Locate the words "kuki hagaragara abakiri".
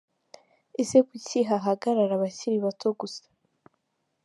1.07-2.57